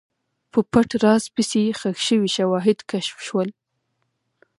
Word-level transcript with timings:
په 0.51 0.59
پټ 0.71 0.89
راز 1.03 1.23
پسې، 1.35 1.63
ښخ 1.79 1.97
شوي 2.07 2.29
شواهد 2.37 2.79
کشف 2.91 3.17
شول. 3.27 3.49